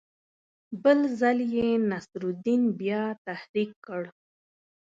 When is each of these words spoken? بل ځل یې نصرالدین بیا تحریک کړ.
بل 0.83 0.99
ځل 1.19 1.37
یې 1.55 1.69
نصرالدین 1.89 2.61
بیا 2.79 3.03
تحریک 3.25 3.71
کړ. 3.85 4.01